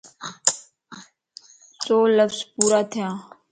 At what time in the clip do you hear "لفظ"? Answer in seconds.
2.17-2.39